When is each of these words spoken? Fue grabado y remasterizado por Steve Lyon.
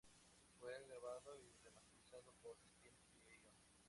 Fue 0.59 0.71
grabado 0.87 1.37
y 1.37 1.53
remasterizado 1.63 2.33
por 2.41 2.57
Steve 2.79 2.97
Lyon. 3.27 3.53